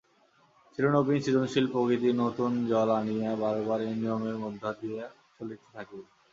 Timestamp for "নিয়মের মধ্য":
3.95-4.63